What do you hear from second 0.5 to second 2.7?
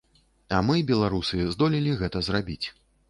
А мы, беларусы здолелі гэта зрабіць.